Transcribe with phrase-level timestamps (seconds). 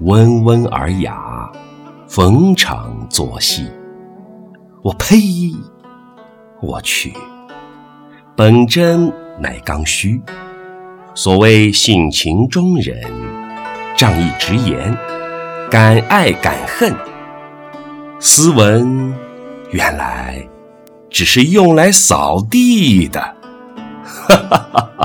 [0.00, 1.48] 温文尔雅，
[2.08, 3.70] 逢场作戏。
[4.82, 5.54] 我呸！
[6.60, 7.14] 我去，
[8.34, 10.20] 本真乃刚需。
[11.14, 13.00] 所谓性情中人，
[13.96, 14.98] 仗义直言，
[15.70, 16.92] 敢爱敢恨。
[18.18, 19.14] 斯文
[19.70, 20.44] 原来
[21.08, 23.20] 只是用来扫地的，
[24.02, 25.03] 哈哈哈哈。